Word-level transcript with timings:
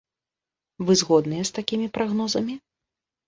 Вы 0.87 0.95
згодныя 1.01 1.43
з 1.49 1.53
такімі 1.57 1.89
прагнозамі? 1.97 2.57